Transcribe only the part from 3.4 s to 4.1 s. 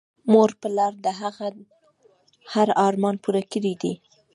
کړی دی